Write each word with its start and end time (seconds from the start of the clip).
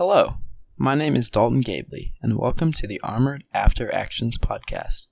Hello, 0.00 0.38
my 0.78 0.94
name 0.94 1.14
is 1.14 1.30
Dalton 1.30 1.62
Gabley, 1.62 2.14
and 2.22 2.38
welcome 2.38 2.72
to 2.72 2.86
the 2.86 2.98
Armored 3.02 3.44
After 3.52 3.94
Actions 3.94 4.38
podcast. 4.38 5.08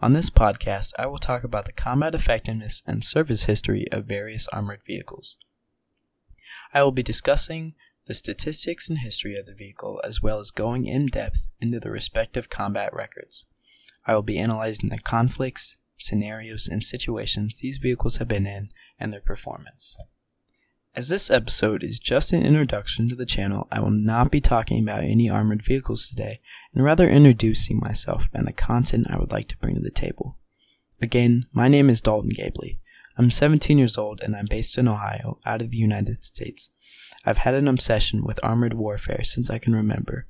On 0.00 0.12
this 0.12 0.30
podcast, 0.30 0.92
I 0.96 1.06
will 1.06 1.18
talk 1.18 1.42
about 1.42 1.64
the 1.66 1.72
combat 1.72 2.14
effectiveness 2.14 2.84
and 2.86 3.02
service 3.02 3.46
history 3.46 3.84
of 3.90 4.04
various 4.04 4.46
armored 4.52 4.82
vehicles. 4.86 5.38
I 6.72 6.84
will 6.84 6.92
be 6.92 7.02
discussing 7.02 7.74
the 8.06 8.14
statistics 8.14 8.88
and 8.88 9.00
history 9.00 9.34
of 9.34 9.46
the 9.46 9.56
vehicle, 9.56 10.00
as 10.04 10.22
well 10.22 10.38
as 10.38 10.52
going 10.52 10.86
in 10.86 11.06
depth 11.06 11.48
into 11.60 11.80
the 11.80 11.90
respective 11.90 12.48
combat 12.48 12.94
records. 12.94 13.44
I 14.06 14.14
will 14.14 14.22
be 14.22 14.38
analyzing 14.38 14.90
the 14.90 14.98
conflicts, 14.98 15.78
scenarios, 15.96 16.68
and 16.68 16.84
situations 16.84 17.58
these 17.60 17.78
vehicles 17.78 18.18
have 18.18 18.28
been 18.28 18.46
in 18.46 18.68
and 19.00 19.12
their 19.12 19.20
performance. 19.20 19.96
As 20.96 21.10
this 21.10 21.30
episode 21.30 21.84
is 21.84 21.98
just 21.98 22.32
an 22.32 22.42
introduction 22.42 23.06
to 23.10 23.14
the 23.14 23.26
channel, 23.26 23.68
I 23.70 23.80
will 23.80 23.90
not 23.90 24.30
be 24.30 24.40
talking 24.40 24.82
about 24.82 25.04
any 25.04 25.28
armored 25.28 25.62
vehicles 25.62 26.08
today, 26.08 26.40
and 26.72 26.82
rather 26.82 27.06
introducing 27.06 27.78
myself 27.78 28.24
and 28.32 28.46
the 28.46 28.52
content 28.54 29.08
I 29.10 29.18
would 29.18 29.30
like 29.30 29.46
to 29.48 29.58
bring 29.58 29.74
to 29.74 29.82
the 29.82 29.90
table. 29.90 30.38
Again, 31.02 31.48
my 31.52 31.68
name 31.68 31.90
is 31.90 32.00
Dalton 32.00 32.30
Gabley. 32.30 32.78
I'm 33.18 33.30
17 33.30 33.76
years 33.76 33.98
old 33.98 34.22
and 34.22 34.34
I'm 34.34 34.46
based 34.46 34.78
in 34.78 34.88
Ohio, 34.88 35.38
out 35.44 35.60
of 35.60 35.70
the 35.70 35.76
United 35.76 36.24
States. 36.24 36.70
I've 37.26 37.38
had 37.38 37.52
an 37.52 37.68
obsession 37.68 38.24
with 38.24 38.40
armored 38.42 38.72
warfare 38.72 39.22
since 39.22 39.50
I 39.50 39.58
can 39.58 39.74
remember. 39.74 40.28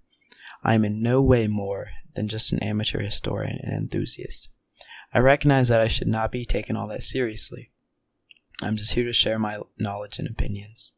I 0.65 0.74
am 0.74 0.85
in 0.85 1.01
no 1.01 1.23
way 1.23 1.46
more 1.46 1.91
than 2.16 2.27
just 2.27 2.52
an 2.52 2.59
amateur 2.59 2.98
historian 2.98 3.60
and 3.62 3.73
enthusiast. 3.73 4.48
I 5.15 5.21
recognize 5.21 5.69
that 5.69 5.80
I 5.80 5.87
should 5.87 6.09
not 6.09 6.33
be 6.33 6.45
taken 6.45 6.74
all 6.74 6.88
that 6.88 7.05
seriously. 7.05 7.71
I'm 8.62 8.77
just 8.77 8.95
here 8.95 9.05
to 9.05 9.12
share 9.12 9.38
my 9.38 9.60
knowledge 9.78 10.19
and 10.19 10.28
opinions. 10.28 10.95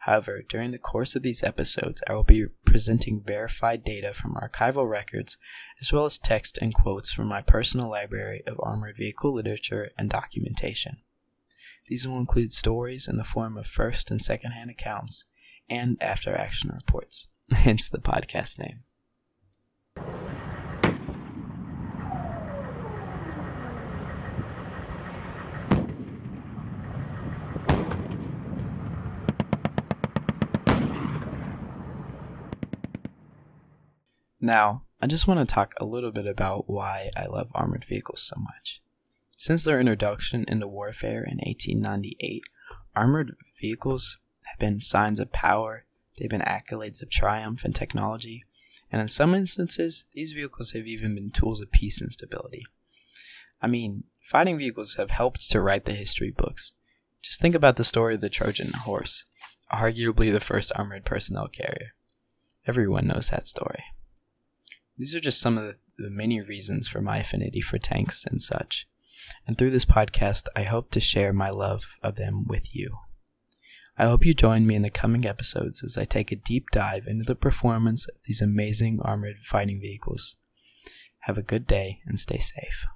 However, 0.00 0.42
during 0.42 0.72
the 0.72 0.78
course 0.78 1.14
of 1.14 1.22
these 1.22 1.44
episodes, 1.44 2.02
I 2.08 2.14
will 2.14 2.24
be 2.24 2.46
presenting 2.64 3.22
verified 3.22 3.84
data 3.84 4.12
from 4.12 4.34
archival 4.34 4.88
records, 4.88 5.36
as 5.80 5.92
well 5.92 6.06
as 6.06 6.18
text 6.18 6.58
and 6.60 6.74
quotes 6.74 7.12
from 7.12 7.28
my 7.28 7.40
personal 7.40 7.88
library 7.88 8.42
of 8.46 8.58
armored 8.60 8.96
vehicle 8.96 9.32
literature 9.32 9.90
and 9.96 10.10
documentation. 10.10 10.96
These 11.86 12.08
will 12.08 12.18
include 12.18 12.52
stories 12.52 13.06
in 13.06 13.16
the 13.16 13.24
form 13.24 13.56
of 13.56 13.66
first 13.66 14.10
and 14.10 14.20
second 14.20 14.52
hand 14.52 14.70
accounts 14.70 15.24
and 15.68 16.02
after 16.02 16.36
action 16.36 16.70
reports, 16.74 17.28
hence 17.52 17.88
the 17.88 17.98
podcast 17.98 18.58
name. 18.58 18.80
Now, 34.44 34.82
I 35.00 35.06
just 35.06 35.28
want 35.28 35.38
to 35.38 35.54
talk 35.54 35.72
a 35.76 35.84
little 35.84 36.10
bit 36.10 36.26
about 36.26 36.68
why 36.68 37.10
I 37.16 37.26
love 37.26 37.52
armored 37.54 37.84
vehicles 37.84 38.22
so 38.22 38.34
much. 38.40 38.80
Since 39.36 39.62
their 39.62 39.78
introduction 39.78 40.44
into 40.48 40.66
warfare 40.66 41.22
in 41.22 41.38
1898, 41.38 42.42
armored 42.96 43.36
vehicles 43.60 44.18
have 44.46 44.58
been 44.58 44.80
signs 44.80 45.20
of 45.20 45.30
power, 45.30 45.84
they've 46.18 46.28
been 46.28 46.40
accolades 46.40 47.02
of 47.02 47.08
triumph 47.08 47.64
and 47.64 47.72
technology, 47.72 48.42
and 48.90 49.00
in 49.00 49.06
some 49.06 49.32
instances, 49.32 50.06
these 50.12 50.32
vehicles 50.32 50.72
have 50.72 50.88
even 50.88 51.14
been 51.14 51.30
tools 51.30 51.60
of 51.60 51.70
peace 51.70 52.00
and 52.00 52.10
stability. 52.10 52.66
I 53.60 53.68
mean, 53.68 54.04
fighting 54.20 54.58
vehicles 54.58 54.96
have 54.96 55.12
helped 55.12 55.48
to 55.52 55.60
write 55.60 55.84
the 55.84 55.92
history 55.92 56.32
books. 56.32 56.74
Just 57.22 57.40
think 57.40 57.54
about 57.54 57.76
the 57.76 57.84
story 57.84 58.16
of 58.16 58.20
the 58.20 58.28
Trojan 58.28 58.72
horse, 58.72 59.24
arguably 59.72 60.32
the 60.32 60.40
first 60.40 60.72
armored 60.74 61.04
personnel 61.04 61.46
carrier. 61.46 61.94
Everyone 62.66 63.06
knows 63.06 63.30
that 63.30 63.46
story. 63.46 63.84
These 64.96 65.14
are 65.14 65.20
just 65.20 65.40
some 65.40 65.58
of 65.58 65.64
the, 65.64 65.76
many 65.98 66.40
reasons 66.40 66.88
for 66.88 67.00
my 67.00 67.18
affinity 67.18 67.60
for 67.60 67.78
tanks 67.78 68.24
and 68.24 68.42
such. 68.42 68.86
And 69.46 69.56
through 69.56 69.70
this 69.70 69.84
podcast, 69.84 70.46
I 70.56 70.64
hope 70.64 70.90
to 70.92 71.00
share 71.00 71.32
my 71.32 71.50
love 71.50 71.84
of 72.02 72.16
them 72.16 72.44
with 72.46 72.74
you. 72.74 72.96
I 73.98 74.06
hope 74.06 74.24
you 74.24 74.34
join 74.34 74.66
me 74.66 74.74
in 74.74 74.82
the 74.82 74.90
coming 74.90 75.26
episodes 75.26 75.84
as 75.84 75.98
I 75.98 76.04
take 76.04 76.32
a 76.32 76.36
deep 76.36 76.70
dive 76.72 77.06
into 77.06 77.24
the 77.24 77.34
performance 77.34 78.08
of 78.08 78.14
these 78.24 78.40
amazing 78.40 79.00
armored 79.02 79.36
fighting 79.44 79.80
vehicles. 79.80 80.36
Have 81.22 81.38
a 81.38 81.42
good 81.42 81.66
day 81.66 82.00
and 82.06 82.18
stay 82.18 82.38
safe. 82.38 82.86